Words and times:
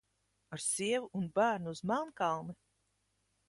Ar 0.55 0.61
sievu 0.67 1.11
un 1.19 1.29
bērnu 1.37 1.71
uz 1.77 1.85
Melnkalni! 1.93 2.61